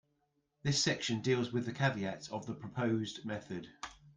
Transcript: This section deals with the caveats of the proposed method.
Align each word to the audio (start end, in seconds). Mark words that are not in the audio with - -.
This 0.63 0.81
section 0.83 1.21
deals 1.21 1.51
with 1.53 1.67
the 1.67 1.71
caveats 1.71 2.27
of 2.29 2.47
the 2.47 2.55
proposed 2.55 3.23
method. 3.23 3.67